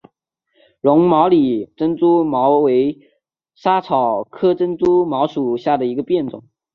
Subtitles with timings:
[0.81, 1.37] 柔毛果
[1.77, 2.97] 珍珠茅为
[3.53, 6.43] 莎草科珍珠茅属下的一个变种。